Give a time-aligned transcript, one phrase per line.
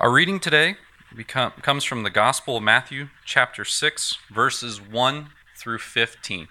[0.00, 0.76] Our reading today
[1.26, 6.46] comes from the Gospel of Matthew, chapter 6, verses 1 through 15.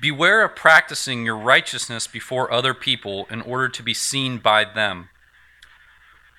[0.00, 5.10] Beware of practicing your righteousness before other people in order to be seen by them.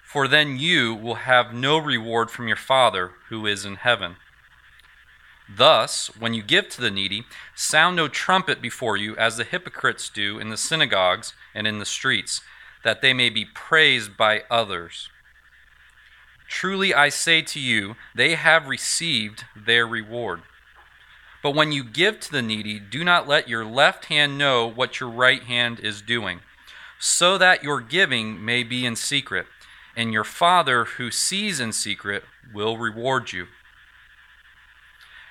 [0.04, 4.18] For then you will have no reward from your Father who is in heaven.
[5.48, 7.24] Thus, when you give to the needy,
[7.56, 11.86] sound no trumpet before you, as the hypocrites do in the synagogues and in the
[11.86, 12.42] streets,
[12.84, 15.10] that they may be praised by others.
[16.48, 20.42] Truly I say to you, they have received their reward.
[21.44, 25.00] But when you give to the needy, do not let your left hand know what
[25.00, 26.42] your right hand is doing,
[27.00, 29.46] so that your giving may be in secret,
[29.96, 32.24] and your Father who sees in secret
[32.54, 33.48] will reward you.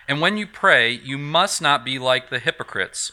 [0.06, 3.12] And when you pray, you must not be like the hypocrites,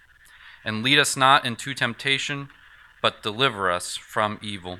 [0.63, 2.49] And lead us not into temptation,
[3.01, 4.79] but deliver us from evil.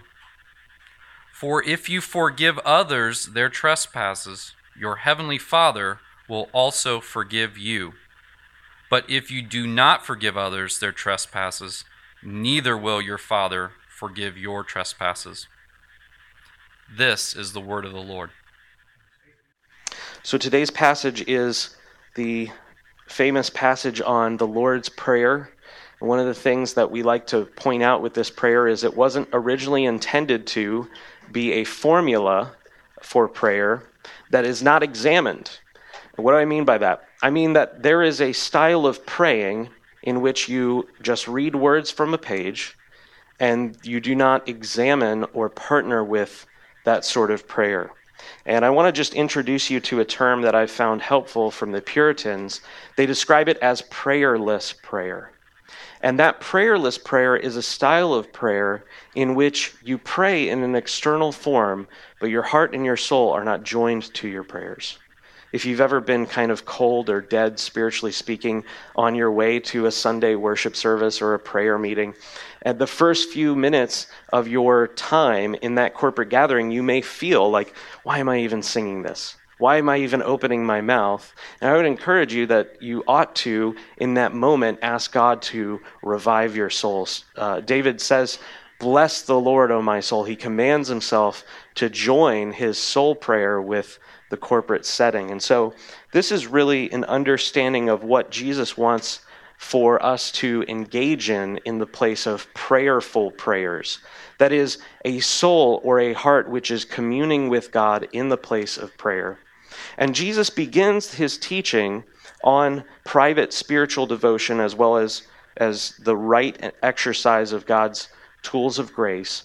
[1.34, 7.94] For if you forgive others their trespasses, your heavenly Father will also forgive you.
[8.90, 11.84] But if you do not forgive others their trespasses,
[12.24, 15.48] neither will your Father forgive your trespasses.
[16.96, 18.32] This is the word of the Lord.
[20.24, 21.76] So today's passage is
[22.16, 22.50] the
[23.08, 25.50] famous passage on the Lord's Prayer.
[26.02, 28.98] One of the things that we like to point out with this prayer is it
[28.98, 30.90] wasn't originally intended to
[31.32, 32.54] be a formula
[33.04, 33.84] for prayer
[34.32, 35.60] that is not examined.
[36.16, 37.04] what do I mean by that?
[37.22, 39.70] I mean that there is a style of praying
[40.02, 42.76] in which you just read words from a page
[43.40, 46.48] and you do not examine or partner with
[46.84, 47.92] that sort of prayer.
[48.48, 51.72] And I want to just introduce you to a term that I've found helpful from
[51.72, 52.62] the Puritans.
[52.98, 55.32] They describe it as prayerless prayer.
[56.02, 60.76] And that prayerless prayer is a style of prayer in which you pray in an
[60.76, 61.88] external form,
[62.20, 64.98] but your heart and your soul are not joined to your prayers.
[65.52, 68.64] If you've ever been kind of cold or dead, spiritually speaking,
[68.96, 72.16] on your way to a Sunday worship service or a prayer meeting,
[72.64, 77.50] at the first few minutes of your time in that corporate gathering, you may feel
[77.50, 79.36] like, why am I even singing this?
[79.62, 81.36] Why am I even opening my mouth?
[81.62, 85.80] And I would encourage you that you ought to, in that moment, ask God to
[86.02, 87.26] revive your souls.
[87.36, 88.40] Uh, David says,
[88.80, 90.24] Bless the Lord, O my soul.
[90.24, 91.44] He commands himself
[91.76, 94.00] to join his soul prayer with
[94.32, 95.30] the corporate setting.
[95.30, 95.76] And so
[96.12, 99.20] this is really an understanding of what Jesus wants
[99.60, 104.00] for us to engage in in the place of prayerful prayers.
[104.40, 108.76] That is, a soul or a heart which is communing with God in the place
[108.76, 109.38] of prayer.
[110.02, 112.04] And Jesus begins his teaching
[112.44, 115.22] on private spiritual devotion as well as,
[115.58, 118.10] as the right exercise of God's
[118.42, 119.44] tools of grace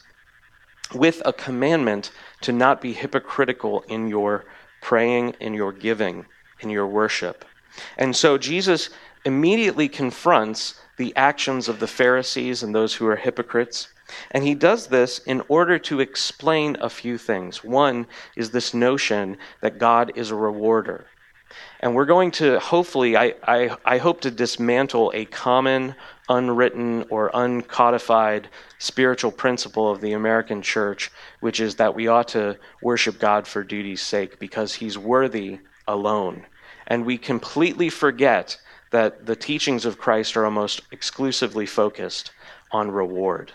[0.94, 4.46] with a commandment to not be hypocritical in your
[4.80, 6.24] praying, in your giving,
[6.60, 7.44] in your worship.
[7.98, 8.88] And so Jesus
[9.26, 13.88] immediately confronts the actions of the Pharisees and those who are hypocrites.
[14.30, 17.64] And he does this in order to explain a few things.
[17.64, 18.06] One
[18.36, 21.06] is this notion that God is a rewarder.
[21.80, 25.94] And we're going to hopefully, I, I, I hope to dismantle a common,
[26.28, 28.46] unwritten, or uncodified
[28.78, 31.10] spiritual principle of the American church,
[31.40, 36.46] which is that we ought to worship God for duty's sake because he's worthy alone.
[36.86, 38.58] And we completely forget
[38.90, 42.32] that the teachings of Christ are almost exclusively focused
[42.70, 43.52] on reward.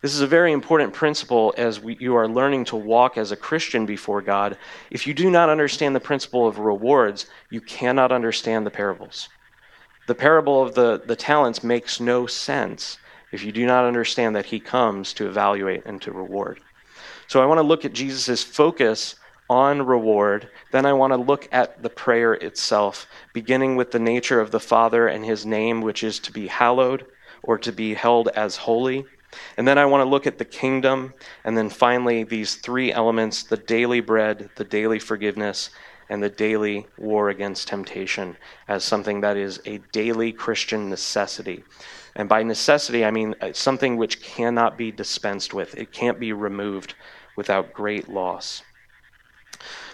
[0.00, 3.36] This is a very important principle as we, you are learning to walk as a
[3.36, 4.56] Christian before God.
[4.90, 9.28] If you do not understand the principle of rewards, you cannot understand the parables.
[10.06, 12.98] The parable of the, the talents makes no sense
[13.32, 16.60] if you do not understand that He comes to evaluate and to reward.
[17.26, 19.16] So I want to look at Jesus' focus
[19.50, 20.48] on reward.
[20.70, 24.60] Then I want to look at the prayer itself, beginning with the nature of the
[24.60, 27.04] Father and his name, which is to be hallowed
[27.42, 29.04] or to be held as holy.
[29.56, 31.12] And then I want to look at the kingdom,
[31.44, 35.70] and then finally, these three elements the daily bread, the daily forgiveness,
[36.08, 38.36] and the daily war against temptation
[38.66, 41.64] as something that is a daily Christian necessity.
[42.16, 46.32] And by necessity, I mean uh, something which cannot be dispensed with, it can't be
[46.32, 46.94] removed
[47.36, 48.62] without great loss.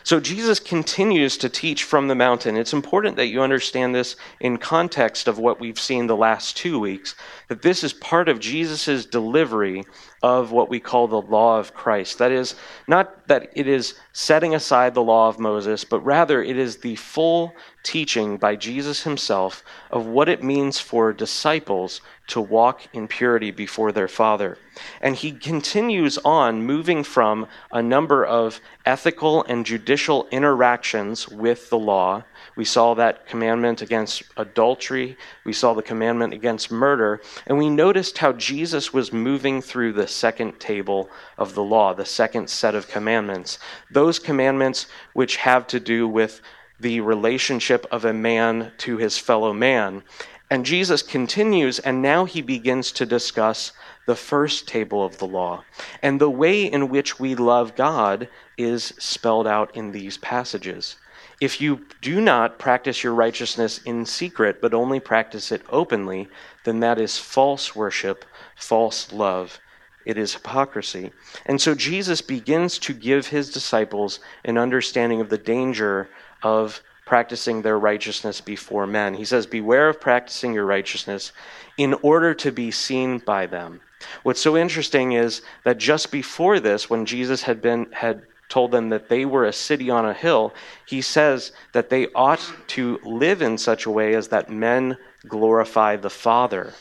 [0.05, 2.59] So Jesus continues to teach from the mountain.
[2.59, 6.79] It's important that you understand this in context of what we've seen the last two
[6.79, 7.15] weeks,
[7.49, 9.83] that this is part of Jesus' delivery
[10.25, 12.17] of what we call the law of Christ.
[12.17, 12.55] That is,
[12.89, 16.97] not that it is setting aside the law of Moses, but rather it is the
[16.97, 23.51] full teaching by Jesus himself of what it means for disciples to walk in purity
[23.51, 24.57] before their Father.
[25.03, 31.79] And he continues on moving from a number of ethical and judicial interactions with the
[31.79, 32.25] law.
[32.57, 38.19] We saw that commandment against adultery, we saw the commandment against murder, and we noticed
[38.19, 42.89] how Jesus was moving through the second table of the law, the second set of
[42.89, 43.59] commandments.
[43.91, 46.41] Those commandments which have to do with
[46.79, 50.03] the relationship of a man to his fellow man.
[50.51, 53.73] And Jesus continues, and now he begins to discuss
[54.07, 55.65] the first table of the law.
[56.03, 60.97] And the way in which we love God is spelled out in these passages.
[61.41, 66.29] If you do not practice your righteousness in secret, but only practice it openly,
[66.65, 68.25] then that is false worship,
[68.57, 69.61] false love.
[70.05, 71.13] It is hypocrisy.
[71.47, 76.09] And so Jesus begins to give his disciples an understanding of the danger
[76.43, 79.15] of practicing their righteousness before men.
[79.15, 81.33] He says, Beware of practicing your righteousness
[81.77, 83.81] in order to be seen by them.
[84.23, 88.23] What's so interesting is that just before this, when Jesus had been had
[88.55, 90.55] told them that they were a city on a hill,
[90.87, 94.97] he says that they ought to live in such a way as that men
[95.27, 96.73] glorify the Father.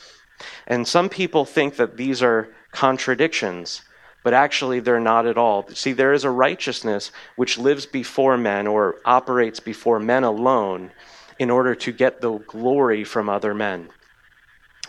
[0.67, 3.81] And some people think that these are contradictions
[4.23, 5.67] but actually they're not at all.
[5.73, 10.91] See, there is a righteousness which lives before men or operates before men alone
[11.39, 13.89] in order to get the glory from other men.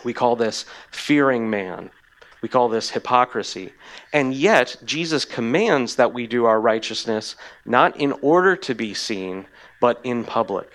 [0.05, 1.91] We call this fearing man.
[2.45, 3.73] We call this hypocrisy.
[4.13, 9.47] And yet, Jesus commands that we do our righteousness not in order to be seen,
[9.81, 10.69] but in public.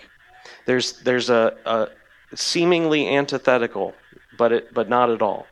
[0.65, 1.87] There's, there's a, a
[2.35, 3.95] seemingly antithetical,
[4.37, 5.47] but, it, but not at all.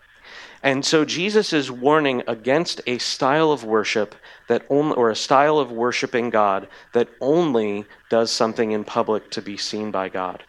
[0.61, 4.13] And so Jesus is warning against a style of worship
[4.49, 9.41] that only, or a style of worshiping God that only does something in public to
[9.41, 10.43] be seen by God.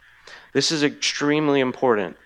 [0.52, 2.16] This is extremely important.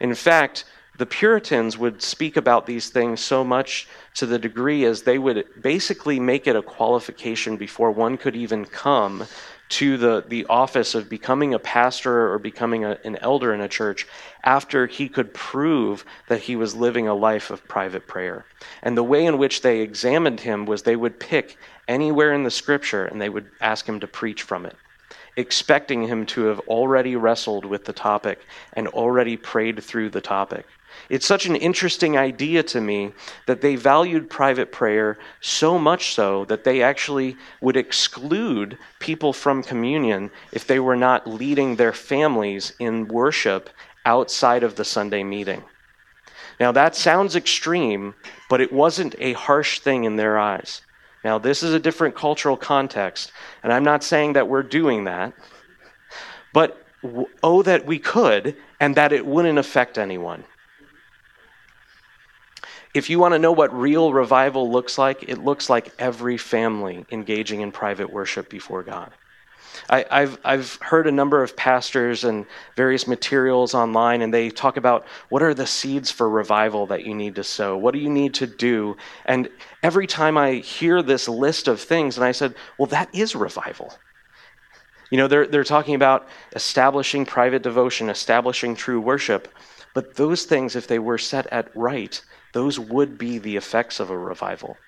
[0.00, 0.64] In fact,
[0.96, 5.44] the Puritans would speak about these things so much to the degree as they would
[5.60, 9.26] basically make it a qualification before one could even come
[9.70, 13.68] to the, the office of becoming a pastor or becoming a, an elder in a
[13.68, 14.06] church
[14.44, 18.44] after he could prove that he was living a life of private prayer.
[18.82, 21.56] And the way in which they examined him was they would pick
[21.88, 24.76] anywhere in the scripture and they would ask him to preach from it,
[25.36, 28.40] expecting him to have already wrestled with the topic
[28.74, 30.66] and already prayed through the topic.
[31.08, 33.12] It's such an interesting idea to me
[33.46, 39.62] that they valued private prayer so much so that they actually would exclude people from
[39.62, 43.70] communion if they were not leading their families in worship
[44.06, 45.62] outside of the Sunday meeting.
[46.60, 48.14] Now, that sounds extreme,
[48.48, 50.82] but it wasn't a harsh thing in their eyes.
[51.24, 53.32] Now, this is a different cultural context,
[53.62, 55.32] and I'm not saying that we're doing that,
[56.52, 56.80] but
[57.42, 60.44] oh, that we could, and that it wouldn't affect anyone.
[62.94, 67.04] If you want to know what real revival looks like, it looks like every family
[67.10, 69.10] engaging in private worship before God.
[69.90, 72.46] I, have I've heard a number of pastors and
[72.76, 77.14] various materials online, and they talk about what are the seeds for revival that you
[77.14, 77.76] need to sow?
[77.76, 78.96] What do you need to do?
[79.26, 79.48] And
[79.82, 83.92] every time I hear this list of things, and I said, well, that is revival.
[85.10, 89.48] You know, they're, they're talking about establishing private devotion, establishing true worship.
[89.92, 92.20] But those things, if they were set at right,
[92.54, 94.78] those would be the effects of a revival.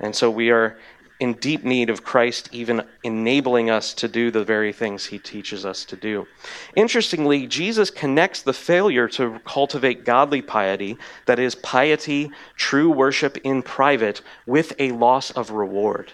[0.00, 0.76] And so we are
[1.20, 5.66] in deep need of Christ even enabling us to do the very things he teaches
[5.66, 6.26] us to do.
[6.74, 10.96] Interestingly, Jesus connects the failure to cultivate godly piety,
[11.26, 16.10] that is, piety, true worship in private, with a loss of reward.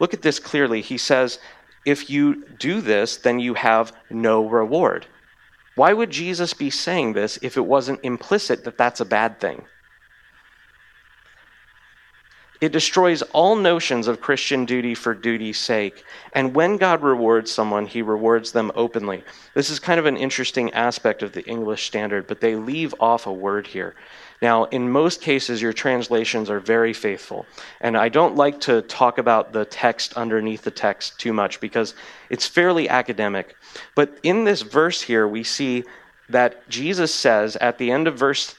[0.00, 0.80] Look at this clearly.
[0.80, 1.38] He says,
[1.84, 5.06] if you do this, then you have no reward.
[5.74, 9.66] Why would Jesus be saying this if it wasn't implicit that that's a bad thing?
[12.60, 16.04] It destroys all notions of Christian duty for duty's sake.
[16.32, 19.24] And when God rewards someone, he rewards them openly.
[19.54, 23.26] This is kind of an interesting aspect of the English standard, but they leave off
[23.26, 23.94] a word here.
[24.42, 27.46] Now, in most cases, your translations are very faithful.
[27.80, 31.94] And I don't like to talk about the text underneath the text too much because
[32.30, 33.56] it's fairly academic.
[33.94, 35.84] But in this verse here, we see
[36.28, 38.54] that Jesus says at the end of verse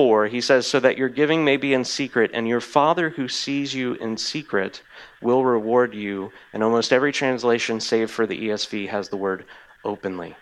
[0.00, 3.28] 4, he says, So that your giving may be in secret, and your Father who
[3.28, 4.80] sees you in secret
[5.20, 6.32] will reward you.
[6.54, 9.44] And almost every translation, save for the ESV, has the word
[9.84, 10.36] openly.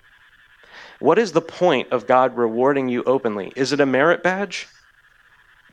[1.01, 3.53] What is the point of God rewarding you openly?
[3.57, 4.69] Is it a merit badge?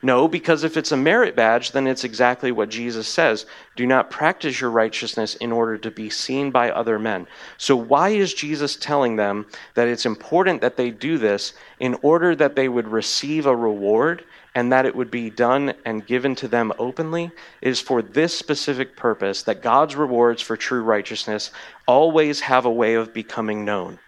[0.02, 3.46] No, because if it's a merit badge, then it's exactly what Jesus says.
[3.76, 7.26] Do not practice your righteousness in order to be seen by other men.
[7.56, 12.36] So, why is Jesus telling them that it's important that they do this in order
[12.36, 14.24] that they would receive a reward
[14.54, 17.30] and that it would be done and given to them openly?
[17.62, 21.52] It is for this specific purpose that God's rewards for true righteousness
[21.86, 23.98] always have a way of becoming known.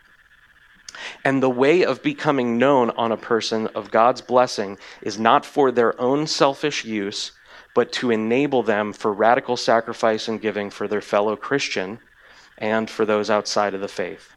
[1.24, 5.70] And the way of becoming known on a person of God's blessing is not for
[5.70, 7.32] their own selfish use,
[7.74, 11.98] but to enable them for radical sacrifice and giving for their fellow Christian
[12.58, 14.30] and for those outside of the faith.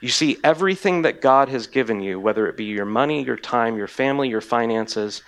[0.00, 3.76] You see, everything that God has given you, whether it be your money, your time,
[3.76, 5.22] your family, your finances,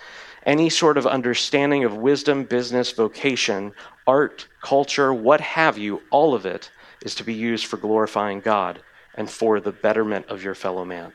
[0.45, 3.73] any sort of understanding of wisdom, business, vocation,
[4.05, 6.69] art, culture, what have you, all of it
[7.03, 8.79] is to be used for glorifying God
[9.15, 11.13] and for the betterment of your fellow man.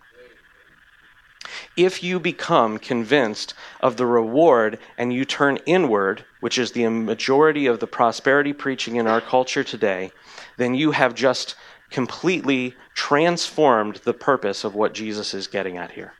[1.76, 7.66] If you become convinced of the reward and you turn inward, which is the majority
[7.66, 10.10] of the prosperity preaching in our culture today,
[10.56, 11.54] then you have just
[11.90, 16.12] completely transformed the purpose of what Jesus is getting at here.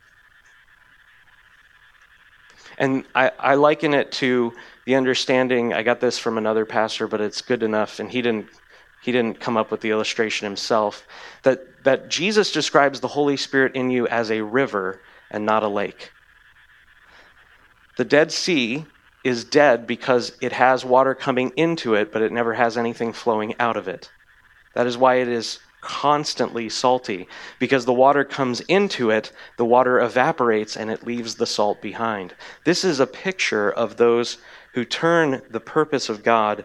[2.77, 4.53] And I, I, liken it to
[4.85, 5.73] the understanding.
[5.73, 8.47] I got this from another pastor, but it's good enough, and he didn't
[9.01, 11.07] he didn't come up with the illustration himself,
[11.43, 15.67] that, that Jesus describes the Holy Spirit in you as a river and not a
[15.67, 16.11] lake.
[17.97, 18.85] The Dead Sea
[19.23, 23.53] is dead because it has water coming into it, but it never has anything flowing
[23.59, 24.11] out of it.
[24.73, 27.27] That is why it is constantly salty,
[27.59, 32.35] because the water comes into it, the water evaporates, and it leaves the salt behind.
[32.65, 34.37] This is a picture of those
[34.73, 36.63] who turn the purpose of God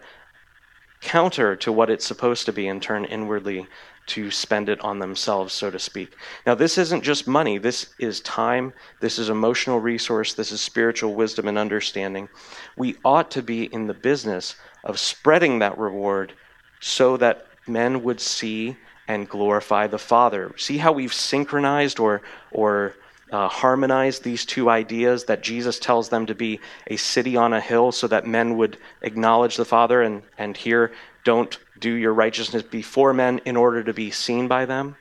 [1.07, 3.65] counter to what it's supposed to be and turn inwardly
[4.07, 6.17] to spend it on themselves, so to speak.
[6.45, 11.15] Now, this isn't just money, this is time, this is emotional resource, this is spiritual
[11.15, 12.29] wisdom and understanding.
[12.77, 16.33] We ought to be in the business of spreading that reward
[16.81, 20.53] so that men would see and glorify the Father.
[20.57, 22.95] See how we've synchronized or, or
[23.33, 27.61] uh, harmonize these two ideas that Jesus tells them to be a city on a
[27.61, 30.93] hill so that men would acknowledge the Father, and, and here,
[31.25, 34.97] don't do your righteousness before men in order to be seen by them.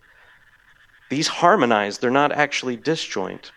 [1.10, 3.51] These harmonize, they're not actually disjoint.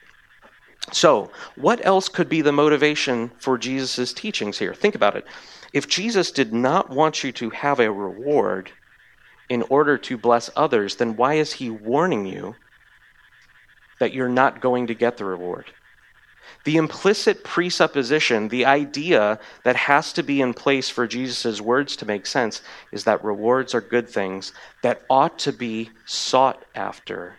[0.92, 4.74] So, what else could be the motivation for Jesus' teachings here?
[4.74, 5.26] Think about it.
[5.72, 8.70] If Jesus did not want you to have a reward
[9.48, 12.54] in order to bless others, then why is he warning you
[14.00, 15.66] that you're not going to get the reward.
[16.64, 22.06] The implicit presupposition, the idea that has to be in place for Jesus' words to
[22.06, 22.62] make sense,
[22.92, 24.52] is that rewards are good things
[24.82, 27.36] that ought to be sought after,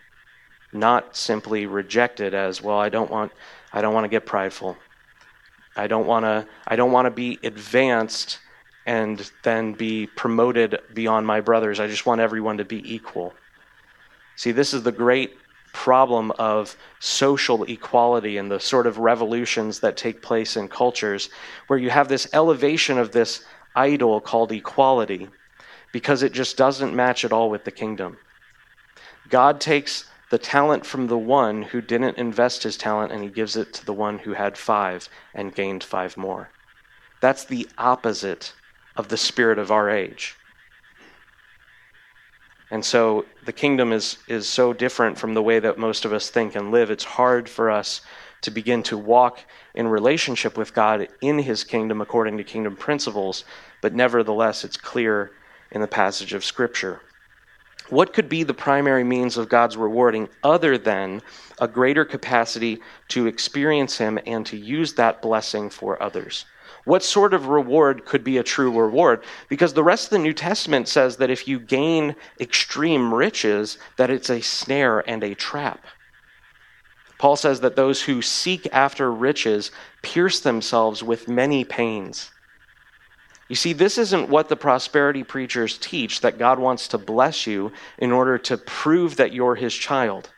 [0.72, 3.32] not simply rejected as, well, I don't want,
[3.72, 4.76] I don't want to get prideful.
[5.76, 8.38] I don't want to, I don't want to be advanced
[8.86, 11.78] and then be promoted beyond my brothers.
[11.78, 13.34] I just want everyone to be equal.
[14.36, 15.36] See, this is the great
[15.72, 21.30] problem of social equality and the sort of revolutions that take place in cultures,
[21.66, 25.28] where you have this elevation of this idol called equality
[25.92, 28.16] because it just doesn't match at all with the kingdom.
[29.28, 33.56] God takes the talent from the one who didn't invest his talent and he gives
[33.56, 36.50] it to the one who had five and gained five more.
[37.20, 38.52] That's the opposite
[38.96, 40.36] of the spirit of our age.
[42.70, 46.30] And so the kingdom is, is so different from the way that most of us
[46.30, 46.90] think and live.
[46.90, 48.00] It's hard for us
[48.42, 49.40] to begin to walk
[49.74, 53.44] in relationship with God in his kingdom according to kingdom principles,
[53.80, 55.32] but nevertheless, it's clear
[55.72, 57.00] in the passage of Scripture.
[57.88, 61.22] What could be the primary means of God's rewarding other than
[61.58, 66.44] a greater capacity to experience Him and to use that blessing for others?
[66.84, 69.22] What sort of reward could be a true reward?
[69.48, 74.10] Because the rest of the New Testament says that if you gain extreme riches, that
[74.10, 75.84] it's a snare and a trap.
[77.18, 79.70] Paul says that those who seek after riches
[80.00, 82.30] pierce themselves with many pains.
[83.50, 87.72] You see, this isn't what the prosperity preachers teach that God wants to bless you
[87.98, 90.30] in order to prove that you're his child.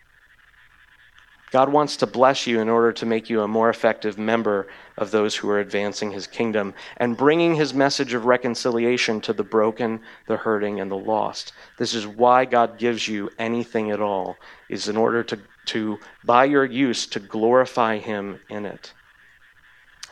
[1.52, 5.10] God wants to bless you in order to make you a more effective member of
[5.10, 10.00] those who are advancing his kingdom and bringing his message of reconciliation to the broken,
[10.26, 11.52] the hurting, and the lost.
[11.76, 14.38] This is why God gives you anything at all,
[14.70, 18.94] is in order to, to by your use, to glorify him in it.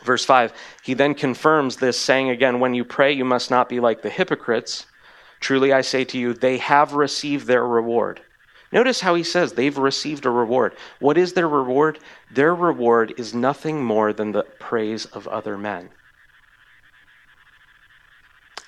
[0.03, 3.79] Verse 5, he then confirms this, saying again, When you pray, you must not be
[3.79, 4.85] like the hypocrites.
[5.39, 8.21] Truly I say to you, they have received their reward.
[8.71, 10.75] Notice how he says they've received a reward.
[10.99, 11.99] What is their reward?
[12.31, 15.89] Their reward is nothing more than the praise of other men.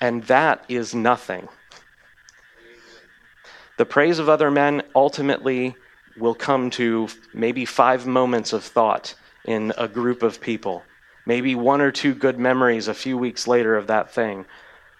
[0.00, 1.48] And that is nothing.
[3.78, 5.74] The praise of other men ultimately
[6.18, 10.82] will come to maybe five moments of thought in a group of people.
[11.26, 14.44] Maybe one or two good memories a few weeks later of that thing.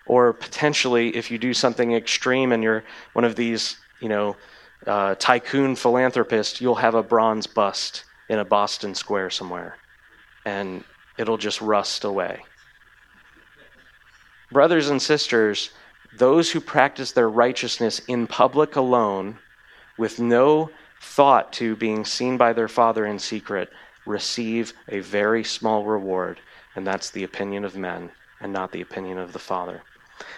[0.07, 4.37] Or potentially, if you do something extreme and you're one of these, you know,
[4.87, 9.77] uh, tycoon philanthropist, you'll have a bronze bust in a Boston square somewhere,
[10.45, 10.85] and
[11.19, 12.45] it'll just rust away.
[14.53, 15.71] Brothers and sisters,
[16.17, 19.39] those who practice their righteousness in public alone,
[19.99, 23.71] with no thought to being seen by their Father in secret,
[24.07, 26.41] receive a very small reward,
[26.77, 28.11] and that's the opinion of men
[28.41, 29.83] and not the opinion of the Father.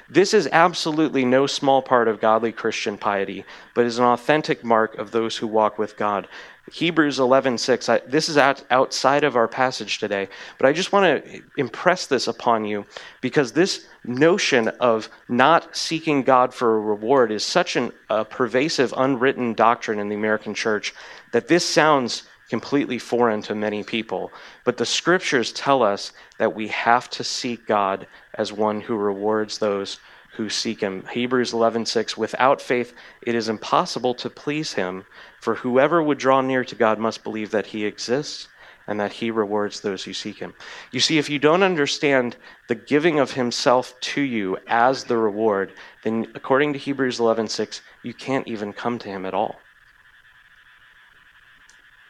[0.09, 4.97] This is absolutely no small part of godly Christian piety, but is an authentic mark
[4.99, 6.29] of those who walk with God.
[6.73, 8.11] Hebrews 11:6.
[8.11, 10.29] This is out, outside of our passage today,
[10.59, 12.85] but I just want to impress this upon you
[13.21, 18.93] because this notion of not seeking God for a reward is such an, a pervasive,
[18.97, 20.93] unwritten doctrine in the American church
[21.33, 24.33] that this sounds completely foreign to many people.
[24.65, 29.59] But the scriptures tell us that we have to seek God as one who rewards
[29.59, 29.99] those
[30.37, 31.07] who seek him.
[31.13, 35.05] Hebrews 11:6 Without faith it is impossible to please him,
[35.41, 38.49] for whoever would draw near to God must believe that he exists
[38.87, 40.55] and that he rewards those who seek him.
[40.93, 42.37] You see if you don't understand
[42.69, 48.15] the giving of himself to you as the reward, then according to Hebrews 11:6 you
[48.15, 49.61] can't even come to him at all.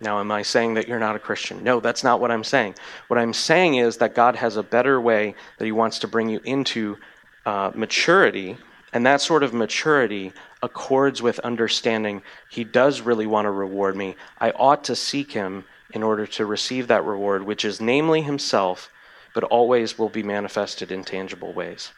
[0.01, 1.65] Now, am I saying that you're not a Christian?
[1.65, 2.75] No, that's not what I'm saying.
[3.09, 6.29] What I'm saying is that God has a better way that He wants to bring
[6.29, 6.99] you into
[7.47, 8.59] uh, maturity,
[8.93, 10.33] and that sort of maturity
[10.63, 14.17] accords with understanding He does really want to reward me.
[14.39, 18.91] I ought to seek Him in order to receive that reward, which is namely Himself,
[19.33, 21.93] but always will be manifested in tangible ways.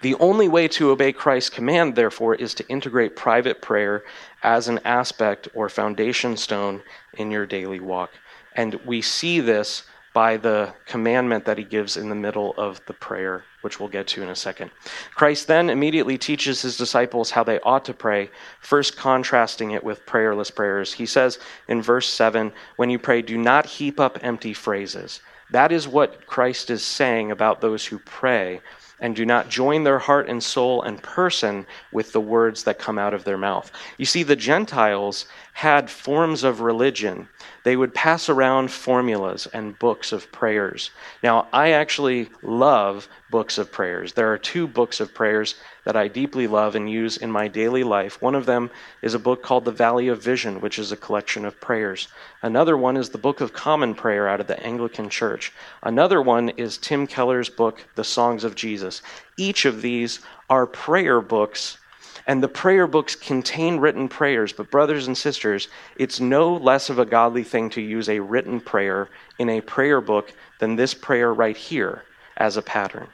[0.00, 4.04] The only way to obey Christ's command, therefore, is to integrate private prayer
[4.42, 6.82] as an aspect or foundation stone
[7.14, 8.10] in your daily walk.
[8.54, 12.92] And we see this by the commandment that he gives in the middle of the
[12.92, 14.70] prayer, which we'll get to in a second.
[15.14, 20.04] Christ then immediately teaches his disciples how they ought to pray, first contrasting it with
[20.06, 20.92] prayerless prayers.
[20.92, 21.38] He says
[21.68, 25.20] in verse 7 When you pray, do not heap up empty phrases.
[25.50, 28.60] That is what Christ is saying about those who pray
[29.00, 32.98] and do not join their heart and soul and person with the words that come
[32.98, 33.70] out of their mouth.
[33.98, 37.28] You see, the Gentiles had forms of religion.
[37.62, 40.90] They would pass around formulas and books of prayers.
[41.22, 44.14] Now, I actually love books of prayers.
[44.14, 47.84] There are two books of prayers that I deeply love and use in my daily
[47.84, 48.22] life.
[48.22, 48.70] One of them
[49.02, 52.08] is a book called The Valley of Vision, which is a collection of prayers.
[52.42, 55.52] Another one is the Book of Common Prayer out of the Anglican Church.
[55.82, 59.02] Another one is Tim Keller's book, The Songs of Jesus.
[59.36, 61.78] Each of these are prayer books
[62.26, 66.98] and the prayer books contain written prayers, but, brothers and sisters, it's no less of
[66.98, 71.32] a godly thing to use a written prayer in a prayer book than this prayer
[71.32, 72.04] right here
[72.36, 73.08] as a pattern.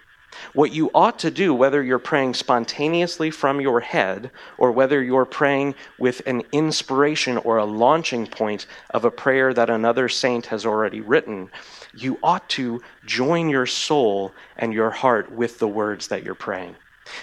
[0.53, 5.25] What you ought to do, whether you're praying spontaneously from your head or whether you're
[5.25, 10.67] praying with an inspiration or a launching point of a prayer that another saint has
[10.67, 11.51] already written,
[11.95, 16.77] you ought to join your soul and your heart with the words that you're praying.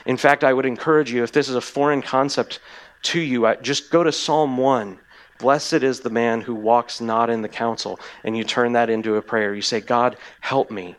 [0.05, 2.59] In fact, I would encourage you, if this is a foreign concept
[3.03, 4.99] to you, just go to Psalm 1.
[5.39, 7.99] Blessed is the man who walks not in the counsel.
[8.23, 9.53] And you turn that into a prayer.
[9.53, 10.95] You say, God, help me.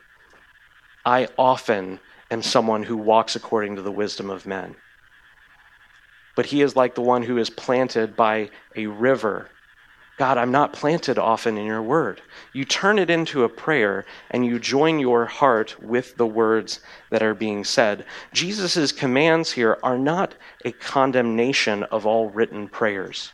[1.06, 4.74] I often am someone who walks according to the wisdom of men.
[6.36, 9.48] But he is like the one who is planted by a river
[10.16, 12.22] God, I'm not planted often in your word.
[12.52, 17.22] You turn it into a prayer and you join your heart with the words that
[17.22, 18.04] are being said.
[18.32, 23.32] Jesus' commands here are not a condemnation of all written prayers.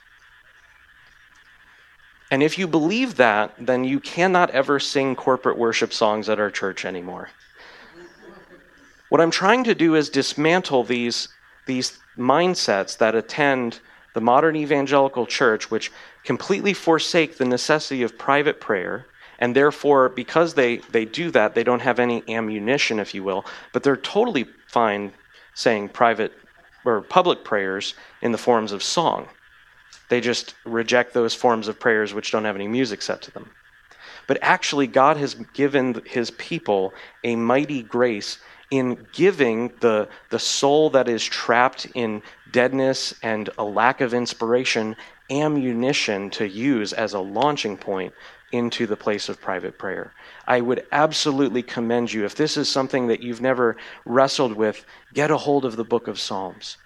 [2.31, 6.51] And if you believe that, then you cannot ever sing corporate worship songs at our
[6.51, 7.29] church anymore.
[9.11, 11.29] What I'm trying to do is dismantle these,
[11.67, 13.81] these mindsets that attend
[14.15, 15.91] the modern evangelical church, which
[16.25, 19.07] completely forsake the necessity of private prayer,
[19.39, 23.45] and therefore, because they, they do that, they don't have any ammunition, if you will,
[23.73, 25.13] but they're totally fine
[25.55, 26.33] saying private
[26.85, 29.29] or public prayers in the forms of song.
[30.09, 33.51] They just reject those forms of prayers which don't have any music set to them.
[34.27, 36.93] But actually, God has given his people
[37.25, 38.39] a mighty grace
[38.71, 44.95] in giving the, the soul that is trapped in deadness and a lack of inspiration
[45.31, 48.13] ammunition to use as a launching point
[48.53, 50.13] into the place of private prayer.
[50.47, 55.31] I would absolutely commend you, if this is something that you've never wrestled with, get
[55.31, 56.77] a hold of the book of Psalms.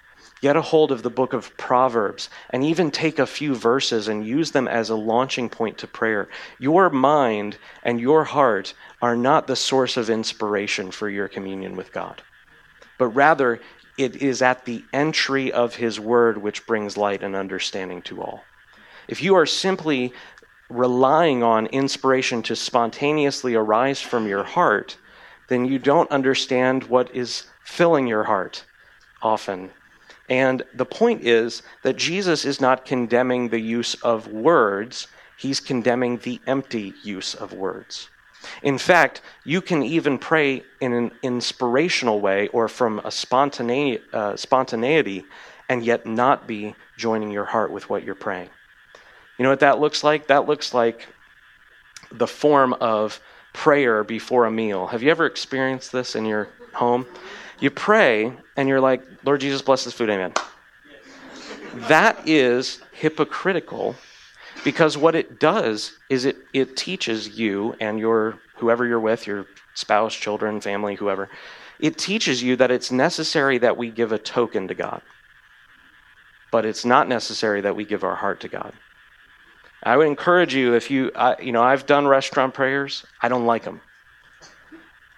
[0.41, 4.27] Get a hold of the book of Proverbs and even take a few verses and
[4.27, 6.29] use them as a launching point to prayer.
[6.59, 11.95] Your mind and your heart are not the source of inspiration for your communion with
[11.95, 12.21] God,
[12.99, 13.61] but rather
[13.97, 18.45] it is at the entry of His Word which brings light and understanding to all.
[19.09, 20.13] If you are simply
[20.71, 24.97] relying on inspiration to spontaneously arise from your heart,
[25.49, 28.65] then you don't understand what is filling your heart
[29.23, 29.71] often.
[30.29, 36.19] And the point is that Jesus is not condemning the use of words, he's condemning
[36.19, 38.09] the empty use of words.
[38.63, 44.37] In fact, you can even pray in an inspirational way or from a spontaneity, uh,
[44.37, 45.25] spontaneity
[45.69, 48.51] and yet not be joining your heart with what you're praying.
[49.39, 50.29] You know what that looks like?
[50.29, 51.07] That looks like
[52.13, 53.21] the form of
[53.53, 54.87] prayer before a meal.
[54.87, 57.07] Have you ever experienced this in your home?
[57.61, 60.33] You pray and you're like, Lord Jesus, bless this food, amen.
[61.89, 63.97] That is hypocritical
[64.65, 69.47] because what it does is it, it teaches you and your whoever you're with, your
[69.75, 71.29] spouse, children, family, whoever,
[71.79, 75.03] it teaches you that it's necessary that we give a token to God.
[76.51, 78.73] But it's not necessary that we give our heart to God.
[79.83, 83.05] I would encourage you if you, you know, I've done restaurant prayers.
[83.21, 83.83] I don't like them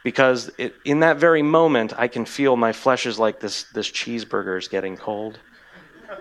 [0.06, 3.64] because it, in that very moment, I can feel my flesh is like this.
[3.74, 5.38] This cheeseburger is getting cold.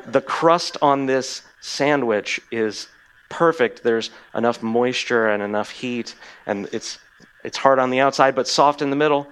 [0.08, 2.88] The crust on this sandwich is
[3.30, 3.84] perfect.
[3.84, 7.00] There's enough moisture and enough heat, and it's
[7.44, 9.28] it's hard on the outside but soft in the middle.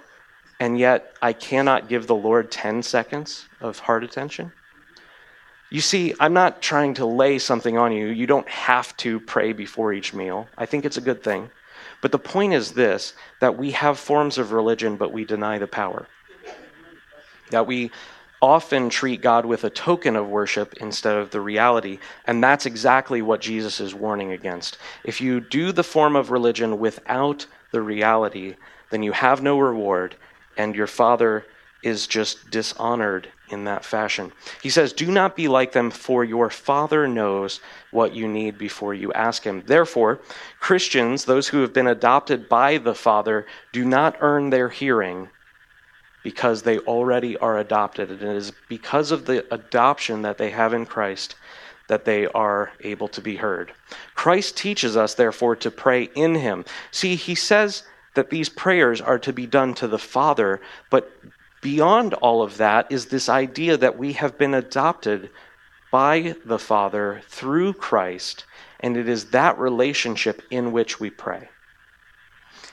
[0.59, 4.53] And yet, I cannot give the Lord 10 seconds of heart attention.
[5.69, 8.07] You see, I'm not trying to lay something on you.
[8.07, 10.47] You don't have to pray before each meal.
[10.55, 11.49] I think it's a good thing.
[12.01, 15.67] But the point is this that we have forms of religion, but we deny the
[15.67, 16.05] power.
[17.49, 17.91] That we
[18.43, 21.97] often treat God with a token of worship instead of the reality.
[22.25, 24.77] And that's exactly what Jesus is warning against.
[25.05, 28.55] If you do the form of religion without the reality,
[28.89, 30.17] then you have no reward,
[30.57, 31.45] and your Father
[31.83, 34.33] is just dishonored in that fashion.
[34.61, 38.93] He says, Do not be like them, for your Father knows what you need before
[38.93, 39.63] you ask Him.
[39.65, 40.19] Therefore,
[40.59, 45.29] Christians, those who have been adopted by the Father, do not earn their hearing
[46.23, 48.09] because they already are adopted.
[48.09, 51.35] And it is because of the adoption that they have in Christ
[51.89, 53.73] that they are able to be heard.
[54.15, 56.63] Christ teaches us, therefore, to pray in Him.
[56.91, 57.83] See, He says
[58.15, 61.11] that these prayers are to be done to the Father, but
[61.63, 65.29] Beyond all of that is this idea that we have been adopted
[65.91, 68.45] by the Father through Christ,
[68.81, 71.47] and it is that relationship in which we pray.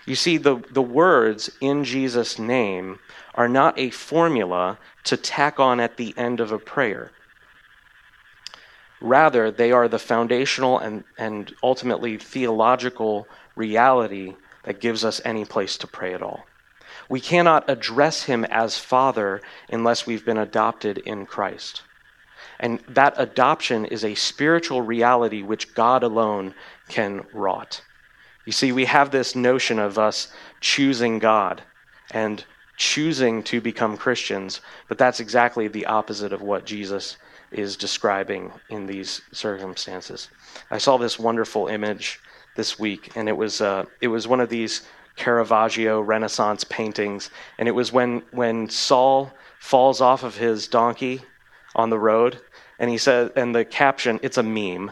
[0.07, 2.99] You see, the, the words in Jesus' name
[3.35, 7.11] are not a formula to tack on at the end of a prayer.
[9.01, 15.79] Rather, they are the foundational and, and ultimately theological reality that gives us any place
[15.79, 16.45] to pray at all.
[17.09, 19.41] We cannot address him as Father
[19.71, 21.83] unless we've been adopted in Christ.
[22.59, 26.55] And that adoption is a spiritual reality which God alone
[26.89, 27.83] can wrought.
[28.45, 31.63] You see, we have this notion of us choosing God
[32.11, 32.45] and
[32.81, 37.19] choosing to become Christians, but that's exactly the opposite of what Jesus
[37.53, 40.31] is describing in these circumstances.
[40.71, 42.21] I saw this wonderful image
[42.57, 44.81] this week, and it was uh, it was one of these
[45.17, 51.21] Caravaggio Renaissance paintings, and it was when when Saul falls off of his donkey
[51.77, 52.41] on the road,
[52.79, 54.91] and he says, and the caption, it's a meme.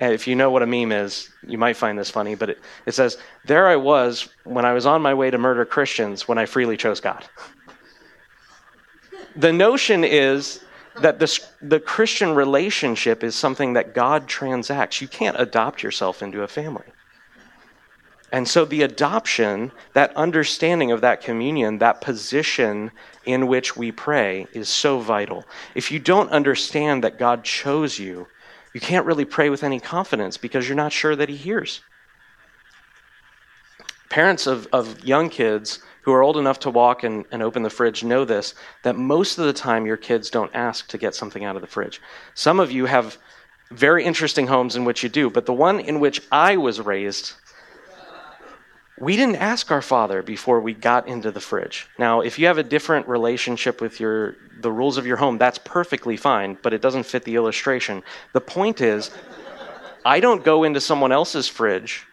[0.00, 2.92] If you know what a meme is, you might find this funny, but it, it
[2.92, 6.46] says, There I was when I was on my way to murder Christians when I
[6.46, 7.24] freely chose God.
[9.34, 10.60] the notion is
[11.00, 15.00] that the the Christian relationship is something that God transacts.
[15.00, 16.86] You can't adopt yourself into a family.
[18.30, 22.90] And so the adoption, that understanding of that communion, that position
[23.24, 25.44] in which we pray is so vital.
[25.74, 28.28] If you don't understand that God chose you,
[28.74, 31.80] you can't really pray with any confidence because you're not sure that He hears.
[34.10, 37.70] Parents of, of young kids who are old enough to walk and, and open the
[37.70, 41.44] fridge know this that most of the time your kids don't ask to get something
[41.44, 42.00] out of the fridge.
[42.34, 43.18] Some of you have
[43.70, 47.34] very interesting homes in which you do, but the one in which I was raised,
[49.00, 51.88] we didn't ask our father before we got into the fridge.
[51.98, 55.58] Now, if you have a different relationship with your the rules of your home, that's
[55.58, 58.02] perfectly fine, but it doesn't fit the illustration.
[58.32, 59.12] The point is,
[60.04, 62.06] I don't go into someone else's fridge,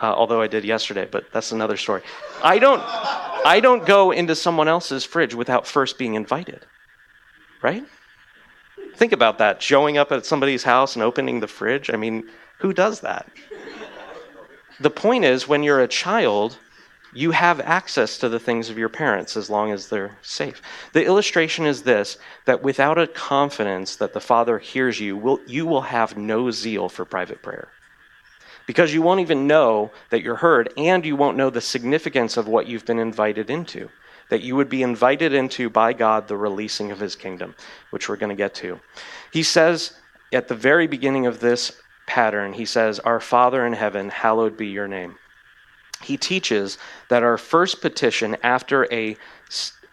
[0.00, 2.02] uh, although I did yesterday, but that's another story.
[2.42, 6.66] I don't I don't go into someone else's fridge without first being invited.
[7.62, 7.84] Right?
[8.96, 9.62] Think about that.
[9.62, 11.90] Showing up at somebody's house and opening the fridge.
[11.90, 13.28] I mean, who does that?
[14.80, 16.58] The point is, when you're a child,
[17.16, 20.60] you have access to the things of your parents as long as they're safe.
[20.92, 25.66] The illustration is this that without a confidence that the Father hears you, will, you
[25.66, 27.68] will have no zeal for private prayer.
[28.66, 32.48] Because you won't even know that you're heard, and you won't know the significance of
[32.48, 33.88] what you've been invited into.
[34.28, 37.54] That you would be invited into by God the releasing of his kingdom,
[37.90, 38.80] which we're going to get to.
[39.32, 39.92] He says
[40.32, 44.68] at the very beginning of this pattern, he says, Our Father in heaven, hallowed be
[44.68, 45.16] your name.
[46.02, 49.16] He teaches that our first petition after a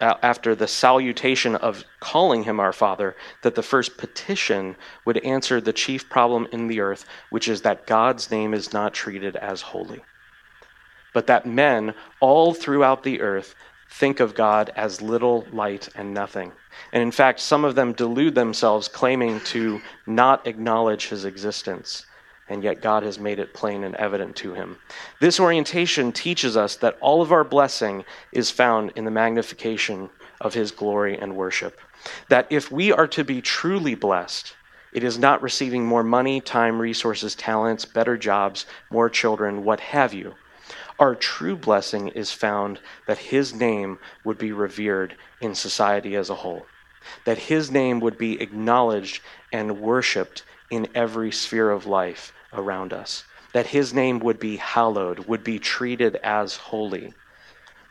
[0.02, 5.62] uh, after the salutation of calling him our father that the first petition would answer
[5.62, 9.62] the chief problem in the earth which is that God's name is not treated as
[9.62, 10.02] holy
[11.14, 13.56] but that men all throughout the earth
[13.94, 16.52] think of God as little light and nothing
[16.92, 22.06] and in fact, some of them delude themselves, claiming to not acknowledge his existence.
[22.50, 24.78] And yet, God has made it plain and evident to him.
[25.20, 30.10] This orientation teaches us that all of our blessing is found in the magnification
[30.42, 31.80] of his glory and worship.
[32.30, 34.56] That if we are to be truly blessed,
[34.92, 40.14] it is not receiving more money, time, resources, talents, better jobs, more children, what have
[40.14, 40.36] you.
[41.00, 46.36] Our true blessing is found that his name would be revered in society as a
[46.36, 46.68] whole,
[47.26, 53.24] that his name would be acknowledged and worshiped in every sphere of life around us,
[53.54, 57.14] that his name would be hallowed, would be treated as holy.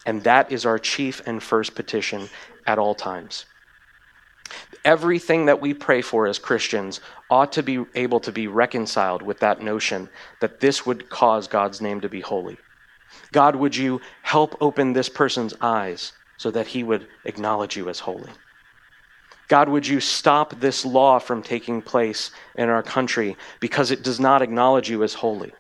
[0.07, 2.29] And that is our chief and first petition
[2.67, 3.47] at all times.
[4.85, 9.41] Everything that we pray for as Christians ought to be able to be reconciled with
[9.41, 10.09] that notion
[10.41, 12.59] that this would cause God's name to be holy.
[13.33, 17.99] God, would you help open this person's eyes so that he would acknowledge you as
[17.99, 18.31] holy?
[19.49, 24.21] God, would you stop this law from taking place in our country because it does
[24.21, 25.53] not acknowledge you as holy?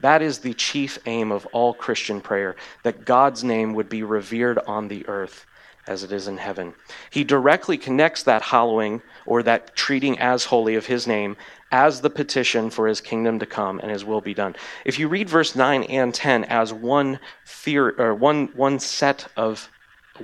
[0.00, 4.58] That is the chief aim of all Christian prayer, that God's name would be revered
[4.60, 5.44] on the earth
[5.88, 6.74] as it is in heaven.
[7.10, 11.36] He directly connects that hallowing or that treating as holy of his name
[11.70, 14.56] as the petition for his kingdom to come and his will be done.
[14.84, 19.68] If you read verse 9 and 10 as one theory or one one set of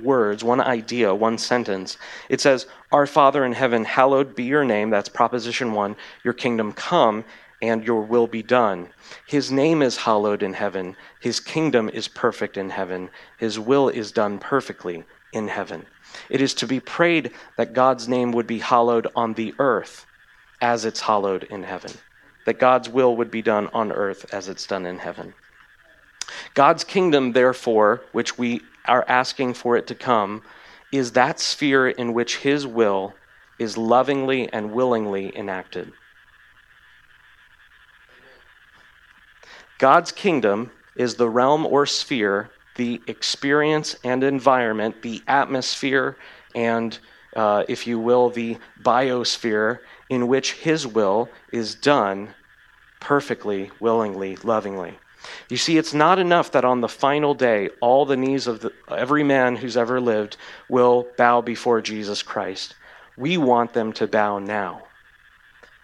[0.01, 1.97] words, one idea, one sentence,
[2.29, 5.95] it says, "Our Father in heaven, hallowed be your name." That's proposition 1.
[6.23, 7.23] Your kingdom come
[7.61, 8.89] and your will be done.
[9.25, 10.97] His name is hallowed in heaven.
[11.19, 13.09] His kingdom is perfect in heaven.
[13.37, 15.85] His will is done perfectly in heaven.
[16.29, 20.05] It is to be prayed that God's name would be hallowed on the earth
[20.61, 21.91] as it's hallowed in heaven,
[22.45, 25.33] that God's will would be done on earth as it's done in heaven.
[26.53, 30.41] God's kingdom, therefore, which we are asking for it to come,
[30.91, 33.15] is that sphere in which His will
[33.59, 35.91] is lovingly and willingly enacted.
[39.77, 46.17] God's kingdom is the realm or sphere, the experience and environment, the atmosphere
[46.53, 46.97] and,
[47.35, 52.33] uh, if you will, the biosphere in which His will is done
[52.99, 54.97] perfectly, willingly, lovingly.
[55.49, 58.71] You see, it's not enough that on the final day, all the knees of the,
[58.89, 60.37] every man who's ever lived
[60.69, 62.75] will bow before Jesus Christ.
[63.17, 64.83] We want them to bow now.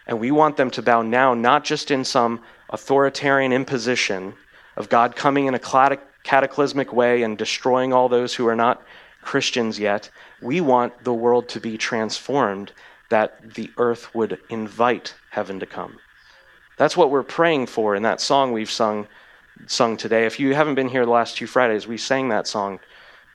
[0.07, 4.33] And we want them to bow now, not just in some authoritarian imposition
[4.75, 8.83] of God coming in a cataclysmic way and destroying all those who are not
[9.21, 10.09] Christians yet.
[10.41, 12.71] We want the world to be transformed
[13.11, 15.99] that the earth would invite heaven to come.
[16.77, 19.07] That's what we're praying for in that song we've sung
[19.67, 20.25] sung today.
[20.25, 22.79] If you haven't been here the last two Fridays, we sang that song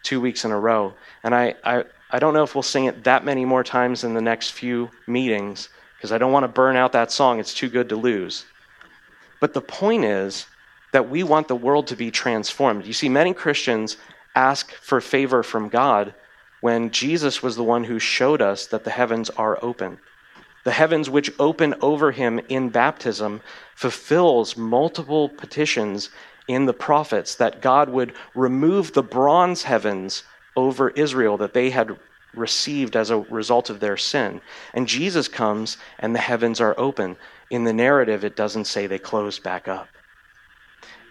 [0.03, 0.95] two weeks in a row.
[1.23, 4.15] And I, I, I don't know if we'll sing it that many more times in
[4.15, 7.39] the next few meetings because I don't want to burn out that song.
[7.39, 8.45] It's too good to lose.
[9.41, 10.47] But the point is
[10.93, 12.87] that we want the world to be transformed.
[12.87, 13.97] You see, many Christians
[14.35, 16.15] ask for favor from God
[16.67, 20.01] when Jesus was the one who showed us that the heavens are open.
[20.65, 23.41] The heavens which open over him in baptism
[23.77, 26.11] fulfills multiple petitions
[26.49, 30.25] in the prophets that God would remove the bronze heavens
[30.57, 31.97] over Israel that they had
[32.35, 34.41] received as a result of their sin.
[34.75, 37.17] And Jesus comes and the heavens are open.
[37.49, 39.87] In the narrative, it doesn't say they closed back up.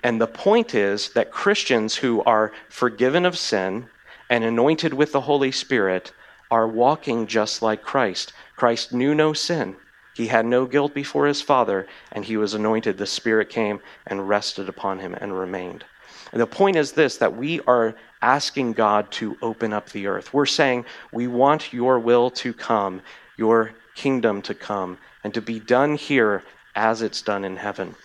[0.04, 3.88] And the point is that Christians who are forgiven of sin
[4.29, 6.11] and anointed with the Holy Spirit
[6.51, 8.33] are walking just like Christ.
[8.55, 9.75] Christ knew no sin.
[10.13, 12.97] He had no guilt before his Father, and he was anointed.
[12.97, 15.83] The Spirit came and rested upon him and remained.
[16.31, 20.33] And the point is this that we are asking God to open up the earth.
[20.33, 23.01] We're saying, We want your will to come,
[23.38, 26.43] your kingdom to come, and to be done here
[26.75, 27.95] as it's done in heaven.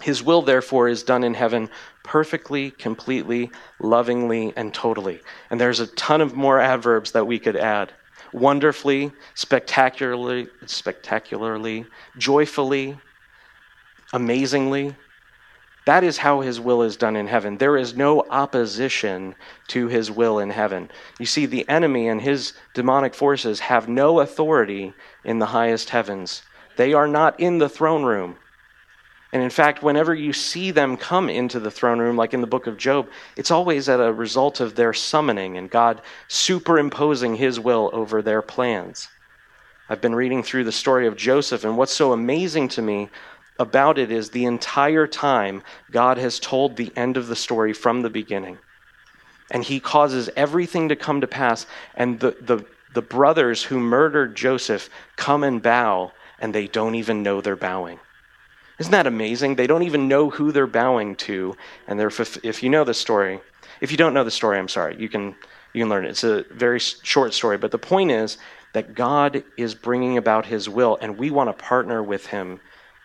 [0.00, 1.70] His will, therefore, is done in heaven
[2.04, 5.20] perfectly, completely, lovingly, and totally.
[5.50, 7.92] And there's a ton of more adverbs that we could add
[8.32, 11.84] wonderfully, spectacularly, spectacularly,
[12.16, 12.98] joyfully,
[14.12, 14.96] amazingly.
[15.84, 17.58] That is how his will is done in heaven.
[17.58, 19.34] There is no opposition
[19.68, 20.90] to his will in heaven.
[21.18, 26.42] You see, the enemy and his demonic forces have no authority in the highest heavens.
[26.76, 28.36] They are not in the throne room.
[29.32, 32.46] And in fact, whenever you see them come into the throne room, like in the
[32.46, 37.58] book of Job, it's always as a result of their summoning and God superimposing his
[37.58, 39.08] will over their plans.
[39.88, 43.08] I've been reading through the story of Joseph, and what's so amazing to me
[43.58, 48.02] about it is the entire time God has told the end of the story from
[48.02, 48.58] the beginning.
[49.50, 52.64] And he causes everything to come to pass, and the, the,
[52.94, 57.98] the brothers who murdered Joseph come and bow, and they don't even know they're bowing.
[58.82, 59.54] Isn't that amazing?
[59.54, 62.10] They don't even know who they're bowing to, and they're
[62.42, 63.40] if you know the story,
[63.80, 64.96] if you don't know the story, I'm sorry.
[64.98, 65.36] You can
[65.72, 66.08] you can learn it.
[66.08, 68.38] It's a very short story, but the point is
[68.72, 72.58] that God is bringing about His will, and we want to partner with Him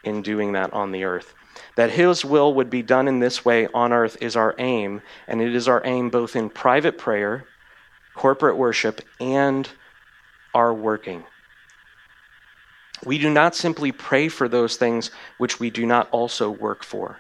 [0.04, 1.36] in doing that on the earth.
[1.76, 5.44] That His will would be done in this way on earth is our aim, and
[5.44, 7.46] it is our aim both in private prayer,
[8.16, 9.70] corporate worship, and
[10.56, 11.24] our working.
[13.05, 17.19] We do not simply pray for those things which we do not also work for.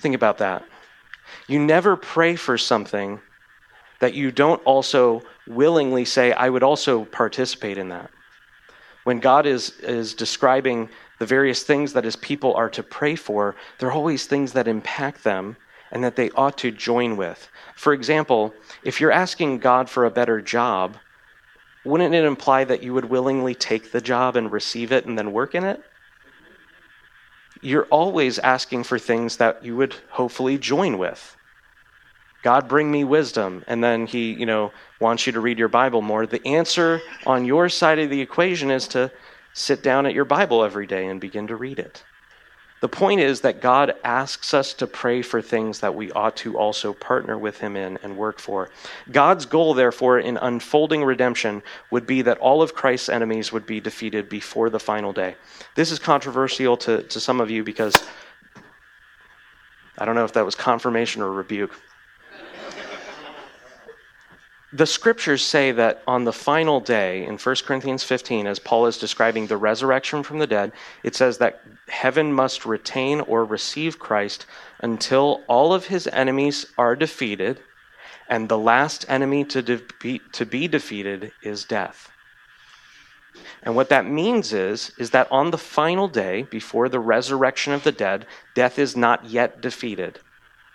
[0.00, 0.64] Think about that.
[1.46, 3.20] You never pray for something
[4.00, 8.10] that you don't also willingly say, I would also participate in that.
[9.04, 10.88] When God is, is describing
[11.18, 15.24] the various things that his people are to pray for, they're always things that impact
[15.24, 15.56] them
[15.92, 17.48] and that they ought to join with.
[17.76, 20.96] For example, if you're asking God for a better job,
[21.84, 25.32] wouldn't it imply that you would willingly take the job and receive it and then
[25.32, 25.82] work in it?
[27.60, 31.36] You're always asking for things that you would hopefully join with.
[32.42, 36.02] God bring me wisdom and then he, you know, wants you to read your Bible
[36.02, 36.26] more.
[36.26, 39.12] The answer on your side of the equation is to
[39.52, 42.04] sit down at your Bible every day and begin to read it.
[42.82, 46.58] The point is that God asks us to pray for things that we ought to
[46.58, 48.70] also partner with Him in and work for.
[49.12, 53.78] God's goal, therefore, in unfolding redemption would be that all of Christ's enemies would be
[53.78, 55.36] defeated before the final day.
[55.76, 58.02] This is controversial to, to some of you because
[59.96, 61.72] I don't know if that was confirmation or rebuke
[64.72, 68.96] the scriptures say that on the final day in 1 Corinthians 15, as Paul is
[68.96, 74.46] describing the resurrection from the dead, it says that heaven must retain or receive Christ
[74.80, 77.60] until all of his enemies are defeated,
[78.28, 82.10] and the last enemy to, de- to be defeated is death.
[83.62, 87.84] And what that means is, is that on the final day, before the resurrection of
[87.84, 90.18] the dead, death is not yet defeated.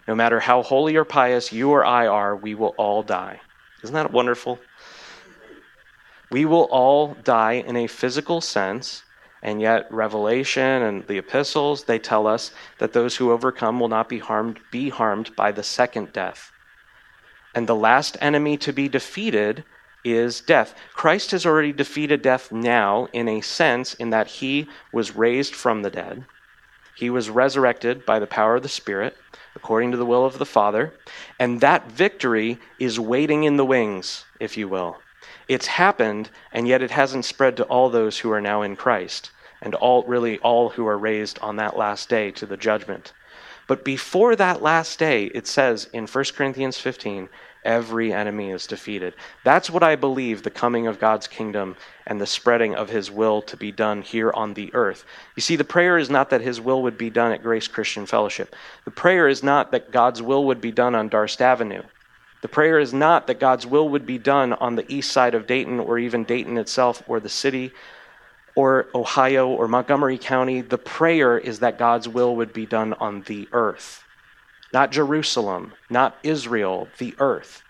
[0.07, 3.41] No matter how holy or pious you or I are, we will all die.
[3.83, 4.59] Isn't that wonderful?
[6.31, 9.03] We will all die in a physical sense,
[9.41, 14.09] and yet Revelation and the epistles they tell us that those who overcome will not
[14.09, 16.51] be harmed be harmed by the second death.
[17.53, 19.63] And the last enemy to be defeated
[20.03, 20.75] is death.
[20.93, 25.81] Christ has already defeated death now in a sense in that he was raised from
[25.81, 26.25] the dead.
[26.95, 29.17] He was resurrected by the power of the Spirit
[29.55, 30.93] according to the will of the Father.
[31.39, 34.97] And that victory is waiting in the wings, if you will.
[35.47, 39.31] It's happened, and yet it hasn't spread to all those who are now in Christ,
[39.61, 43.13] and all really all who are raised on that last day to the judgment.
[43.67, 47.27] But before that last day, it says in 1 Corinthians 15,
[47.65, 49.13] every enemy is defeated.
[49.43, 53.41] That's what I believe the coming of God's kingdom and the spreading of his will
[53.41, 55.03] to be done here on the earth.
[55.35, 58.05] You see, the prayer is not that his will would be done at Grace Christian
[58.05, 58.55] Fellowship.
[58.85, 61.83] The prayer is not that God's will would be done on Darst Avenue.
[62.41, 65.47] The prayer is not that God's will would be done on the east side of
[65.47, 67.73] Dayton or even Dayton itself or the city
[68.57, 70.61] or Ohio or Montgomery County.
[70.61, 74.03] The prayer is that God's will would be done on the earth.
[74.73, 77.61] Not Jerusalem, not Israel, the earth.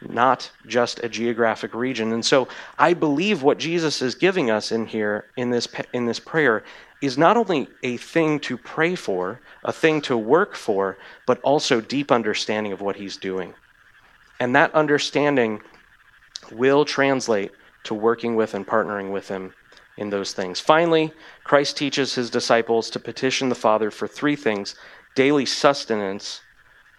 [0.00, 2.12] Not just a geographic region.
[2.12, 2.46] And so
[2.78, 6.62] I believe what Jesus is giving us in here in this in this prayer
[7.02, 10.96] is not only a thing to pray for, a thing to work for,
[11.26, 13.52] but also deep understanding of what he's doing.
[14.38, 15.60] And that understanding
[16.52, 17.50] will translate
[17.84, 19.52] to working with and partnering with him
[19.96, 20.60] in those things.
[20.60, 21.12] Finally,
[21.44, 24.74] Christ teaches his disciples to petition the Father for three things
[25.14, 26.40] daily sustenance,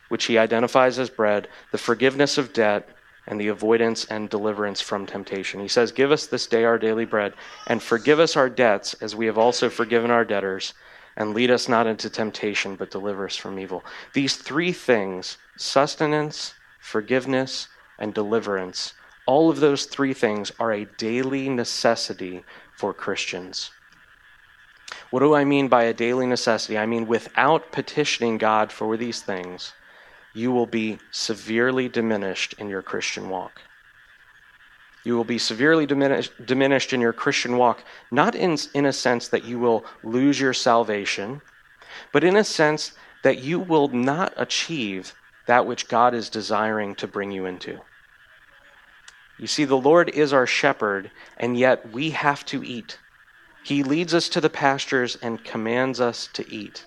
[0.08, 2.88] which he identifies as bread, the forgiveness of debt,
[3.28, 5.60] and the avoidance and deliverance from temptation.
[5.60, 7.34] He says, Give us this day our daily bread,
[7.68, 10.74] and forgive us our debts, as we have also forgiven our debtors,
[11.18, 13.84] and lead us not into temptation, but deliver us from evil.
[14.14, 17.68] These three things sustenance, forgiveness,
[17.98, 18.94] and deliverance
[19.26, 22.44] all of those three things are a daily necessity
[22.78, 23.72] for Christians.
[25.10, 26.78] What do I mean by a daily necessity?
[26.78, 29.74] I mean, without petitioning God for these things,
[30.34, 33.62] you will be severely diminished in your Christian walk.
[35.04, 39.28] You will be severely diminished, diminished in your Christian walk, not in, in a sense
[39.30, 41.42] that you will lose your salvation,
[42.12, 45.14] but in a sense that you will not achieve
[45.48, 47.80] that which God is desiring to bring you into.
[49.38, 52.98] You see, the Lord is our shepherd, and yet we have to eat.
[53.64, 56.86] He leads us to the pastures and commands us to eat.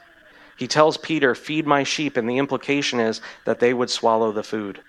[0.56, 4.42] He tells Peter, Feed my sheep, and the implication is that they would swallow the
[4.42, 4.80] food.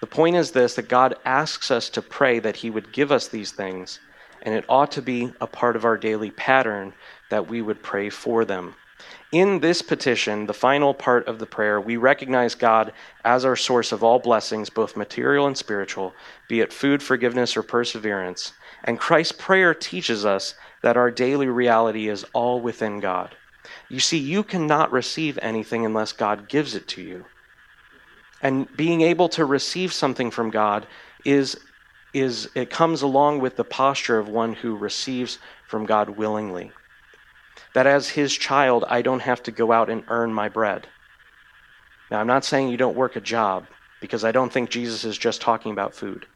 [0.00, 3.28] The point is this that God asks us to pray that He would give us
[3.28, 4.00] these things,
[4.42, 6.92] and it ought to be a part of our daily pattern
[7.30, 8.74] that we would pray for them.
[9.34, 12.92] In this petition, the final part of the prayer, we recognize God
[13.24, 16.14] as our source of all blessings, both material and spiritual,
[16.48, 18.52] be it food, forgiveness, or perseverance.
[18.84, 23.34] And Christ's prayer teaches us that our daily reality is all within God.
[23.88, 27.24] You see, you cannot receive anything unless God gives it to you.
[28.40, 30.86] And being able to receive something from God
[31.24, 31.58] is,
[32.12, 36.70] is it comes along with the posture of one who receives from God willingly
[37.74, 40.86] that as his child, I don't have to go out and earn my bread.
[42.10, 43.66] Now, I'm not saying you don't work a job,
[44.00, 46.26] because I don't think Jesus is just talking about food.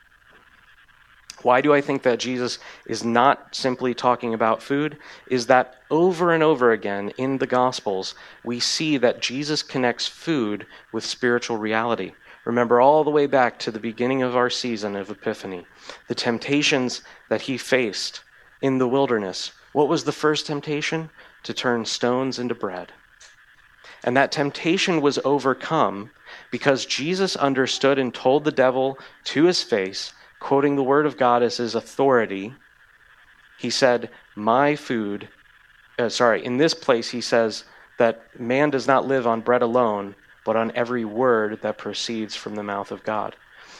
[1.43, 4.99] Why do I think that Jesus is not simply talking about food?
[5.31, 8.15] Is that over and over again in the Gospels,
[8.45, 12.13] we see that Jesus connects food with spiritual reality.
[12.45, 15.67] Remember all the way back to the beginning of our season of Epiphany,
[16.09, 18.23] the temptations that he faced
[18.61, 19.53] in the wilderness.
[19.73, 21.11] What was the first temptation?
[21.45, 22.93] to turn stones into bread.
[24.05, 26.11] And that temptation was overcome
[26.51, 31.43] because Jesus understood and told the devil to his face, quoting the word of God
[31.43, 32.55] as his authority.
[33.59, 35.29] He said, My food,
[35.99, 37.65] uh, sorry, in this place he says
[37.99, 42.55] that man does not live on bread alone, but on every word that proceeds from
[42.55, 43.35] the mouth of God.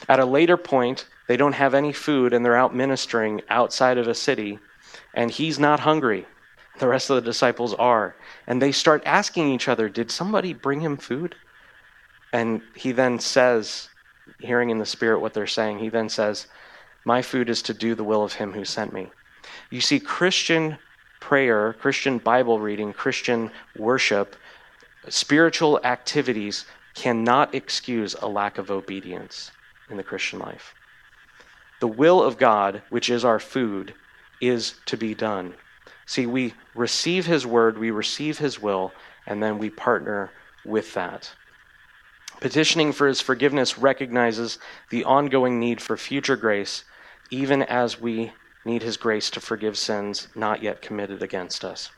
[0.09, 4.09] At a later point, they don't have any food and they're out ministering outside of
[4.09, 4.59] a city,
[5.15, 6.27] and he's not hungry.
[6.79, 8.15] The rest of the disciples are.
[8.47, 11.35] And they start asking each other, Did somebody bring him food?
[12.33, 13.89] And he then says,
[14.39, 16.47] hearing in the Spirit what they're saying, he then says,
[17.05, 19.11] My food is to do the will of him who sent me.
[19.71, 20.79] You see, Christian
[21.21, 24.37] prayer, Christian Bible reading, Christian worship,
[25.09, 29.51] spiritual activities cannot excuse a lack of obedience
[29.91, 30.75] in the Christian life.
[31.81, 33.95] The will of God, which is our food,
[34.41, 35.55] is to be done.
[36.07, 38.93] See, we receive His word, we receive His will,
[39.27, 40.31] and then we partner
[40.65, 41.31] with that.
[42.41, 44.59] Petitioning for His forgiveness recognizes
[44.91, 46.85] the ongoing need for future grace,
[47.31, 48.33] even as we
[48.65, 51.91] need His grace to forgive sins not yet committed against us.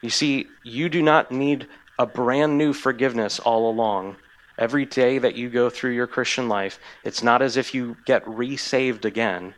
[0.00, 1.66] You see, you do not need
[1.98, 4.16] a brand new forgiveness all along.
[4.58, 8.26] Every day that you go through your Christian life, it's not as if you get
[8.26, 9.54] resaved again,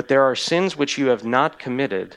[0.00, 2.16] but there are sins which you have not committed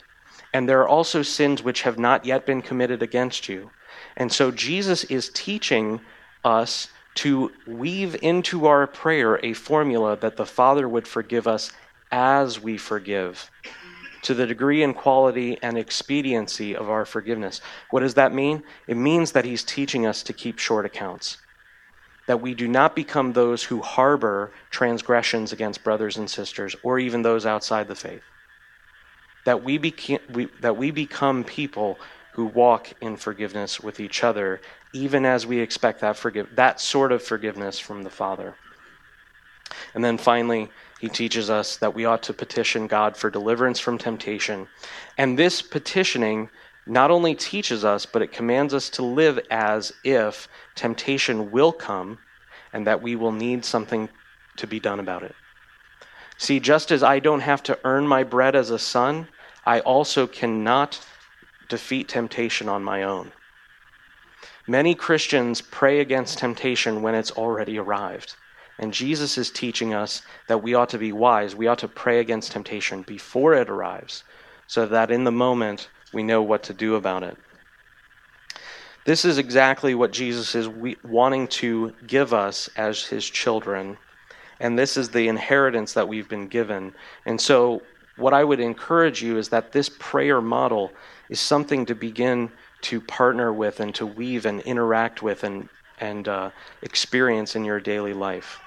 [0.54, 3.70] and there are also sins which have not yet been committed against you.
[4.16, 6.00] And so Jesus is teaching
[6.42, 11.72] us to weave into our prayer a formula that the Father would forgive us
[12.10, 13.50] as we forgive,
[14.22, 17.60] to the degree and quality and expediency of our forgiveness.
[17.90, 18.62] What does that mean?
[18.86, 21.36] It means that He's teaching us to keep short accounts.
[22.26, 27.22] That we do not become those who harbor transgressions against brothers and sisters or even
[27.22, 28.22] those outside the faith.
[29.44, 31.98] That we, beca- we, that we become people
[32.32, 34.60] who walk in forgiveness with each other,
[34.92, 38.56] even as we expect that, forgive- that sort of forgiveness from the Father.
[39.94, 40.70] And then finally,
[41.00, 44.66] he teaches us that we ought to petition God for deliverance from temptation.
[45.18, 46.48] And this petitioning
[46.86, 52.18] not only teaches us, but it commands us to live as if temptation will come
[52.72, 54.08] and that we will need something
[54.56, 55.34] to be done about it.
[56.36, 59.28] See, just as I don't have to earn my bread as a son,
[59.64, 61.00] I also cannot
[61.68, 63.32] defeat temptation on my own.
[64.66, 68.36] Many Christians pray against temptation when it's already arrived.
[68.78, 71.54] And Jesus is teaching us that we ought to be wise.
[71.54, 74.24] We ought to pray against temptation before it arrives,
[74.66, 77.36] so that in the moment we know what to do about it.
[79.04, 80.68] This is exactly what Jesus is
[81.04, 83.98] wanting to give us as his children.
[84.60, 86.94] And this is the inheritance that we've been given.
[87.26, 87.82] And so,
[88.16, 90.92] what I would encourage you is that this prayer model
[91.28, 92.50] is something to begin
[92.82, 96.50] to partner with and to weave and interact with and, and uh,
[96.82, 98.60] experience in your daily life.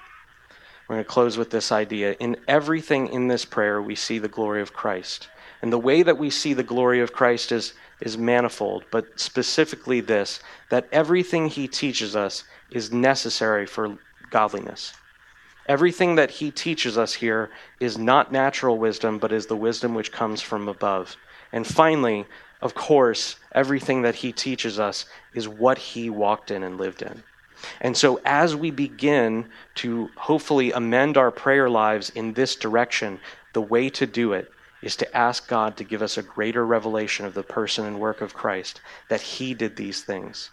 [0.88, 2.14] We're going to close with this idea.
[2.20, 5.30] In everything in this prayer, we see the glory of Christ.
[5.62, 10.01] And the way that we see the glory of Christ is, is manifold, but specifically
[10.01, 10.39] this
[10.70, 13.97] that everything he teaches us is necessary for
[14.30, 14.93] godliness.
[15.68, 17.49] Everything that he teaches us here
[17.80, 21.18] is not natural wisdom, but is the wisdom which comes from above.
[21.51, 22.26] And finally,
[22.62, 27.24] of course, everything that he teaches us is what he walked in and lived in.
[27.82, 33.20] And so, as we begin to hopefully amend our prayer lives in this direction,
[33.53, 34.51] the way to do it
[34.82, 38.21] is to ask God to give us a greater revelation of the person and work
[38.21, 40.49] of Christ, that He did these things,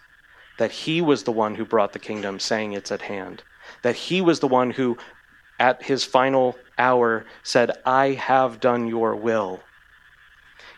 [0.57, 3.43] that He was the one who brought the kingdom, saying it's at hand,
[3.83, 4.97] that He was the one who,
[5.59, 9.61] at His final hour, said, I have done your will.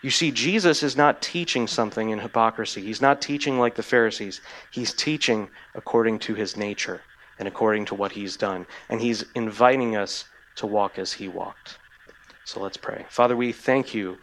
[0.01, 2.81] You see, Jesus is not teaching something in hypocrisy.
[2.81, 4.41] He's not teaching like the Pharisees.
[4.71, 7.01] He's teaching according to his nature
[7.39, 8.67] and according to what he's done.
[8.89, 10.25] And he's inviting us
[10.57, 11.79] to walk as he walked.
[12.47, 13.05] So let's pray.
[13.09, 14.19] Father, we thank you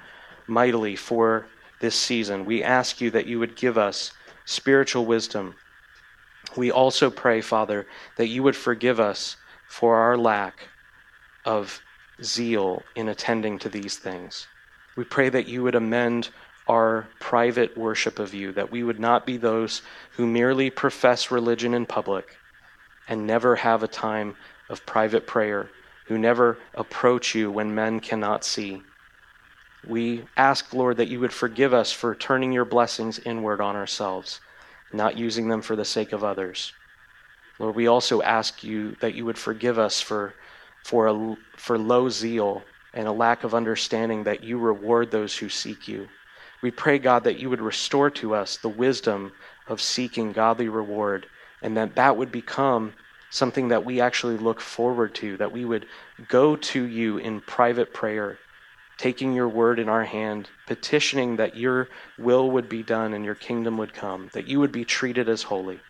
[0.46, 1.44] mightily for
[1.82, 2.46] this season.
[2.46, 4.12] We ask you that you would give us
[4.46, 5.56] spiritual wisdom.
[6.56, 9.36] We also pray, Father, that you would forgive us
[9.68, 10.68] for our lack
[11.44, 11.82] of
[12.22, 14.46] zeal in attending to these things.
[14.96, 16.30] We pray that you would amend
[16.66, 21.74] our private worship of you, that we would not be those who merely profess religion
[21.74, 22.38] in public
[23.06, 24.34] and never have a time
[24.70, 25.68] of private prayer
[26.04, 28.82] who never approach you when men cannot see.
[29.86, 34.40] We ask, Lord, that you would forgive us for turning your blessings inward on ourselves,
[34.92, 36.72] not using them for the sake of others.
[37.58, 40.34] Lord, we also ask you that you would forgive us for,
[40.84, 42.62] for, a, for low zeal
[42.94, 46.08] and a lack of understanding that you reward those who seek you.
[46.62, 49.32] We pray, God, that you would restore to us the wisdom
[49.66, 51.26] of seeking godly reward,
[51.60, 52.94] and that that would become
[53.34, 55.86] something that we actually look forward to, that we would
[56.28, 58.38] go to you in private prayer,
[58.96, 63.34] taking your word in our hand, petitioning that your will would be done and your
[63.34, 65.80] kingdom would come, that you would be treated as holy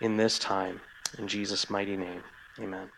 [0.00, 0.80] in this time.
[1.18, 2.24] In Jesus' mighty name,
[2.58, 2.90] amen.